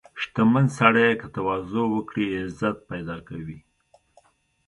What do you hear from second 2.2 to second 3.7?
عزت پیدا کوي.